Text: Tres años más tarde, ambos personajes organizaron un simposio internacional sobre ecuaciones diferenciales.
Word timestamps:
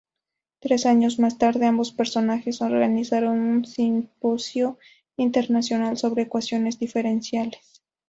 Tres 0.61 0.87
años 0.87 1.19
más 1.19 1.37
tarde, 1.37 1.67
ambos 1.67 1.91
personajes 1.91 2.61
organizaron 2.63 3.37
un 3.39 3.65
simposio 3.65 4.79
internacional 5.15 5.95
sobre 5.95 6.23
ecuaciones 6.23 6.79
diferenciales. 6.79 7.83